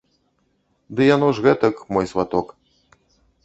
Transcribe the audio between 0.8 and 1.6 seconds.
Ды яно ж